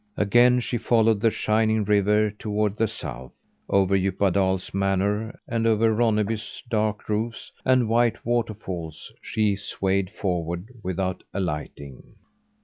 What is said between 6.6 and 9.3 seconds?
dark roofs and white waterfalls